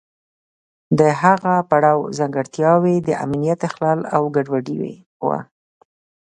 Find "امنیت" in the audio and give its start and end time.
3.25-3.59